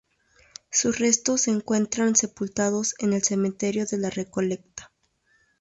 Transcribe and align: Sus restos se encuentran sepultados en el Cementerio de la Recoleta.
Sus 0.71 0.97
restos 0.97 1.41
se 1.41 1.51
encuentran 1.51 2.15
sepultados 2.15 2.95
en 2.97 3.13
el 3.13 3.21
Cementerio 3.21 3.85
de 3.85 3.99
la 3.99 4.09
Recoleta. 4.09 4.91